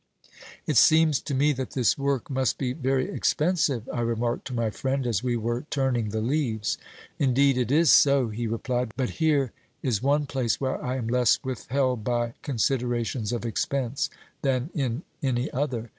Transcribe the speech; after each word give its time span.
"It 0.65 0.77
seems 0.77 1.19
to 1.21 1.35
me 1.35 1.53
that 1.53 1.73
this 1.73 1.95
work 1.95 2.27
must 2.31 2.57
be 2.57 2.73
very 2.73 3.07
expensive," 3.11 3.87
I 3.93 4.01
remarked 4.01 4.45
to 4.47 4.53
my 4.55 4.71
friend, 4.71 5.05
as 5.05 5.21
we 5.21 5.37
were 5.37 5.67
turning 5.69 6.09
the 6.09 6.21
leaves. 6.21 6.79
"Indeed 7.19 7.55
it 7.55 7.71
is 7.71 7.91
so," 7.91 8.29
he 8.29 8.47
replied; 8.47 8.93
"but 8.97 9.11
here 9.21 9.51
is 9.83 10.01
one 10.01 10.25
place 10.25 10.59
where 10.59 10.83
I 10.83 10.95
am 10.95 11.07
less 11.07 11.37
withheld 11.43 12.03
by 12.03 12.33
considerations 12.41 13.31
of 13.31 13.45
expense 13.45 14.09
than 14.41 14.71
in 14.73 15.03
any 15.21 15.51
other. 15.51 15.89